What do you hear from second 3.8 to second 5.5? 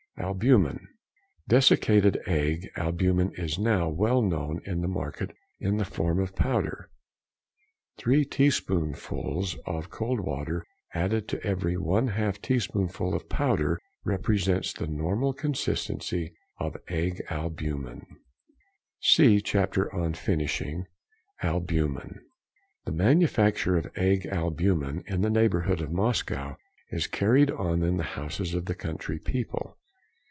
well known in the market